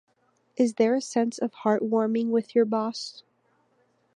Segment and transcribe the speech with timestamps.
[0.57, 3.21] Is there a sense of heartwarming with your boss?